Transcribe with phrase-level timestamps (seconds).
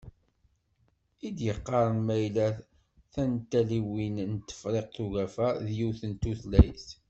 [1.27, 2.47] I d-yeqqaren ma yella
[3.13, 6.87] tantaliwin n Tefriqt Ugafa d yiwet n tutlayt?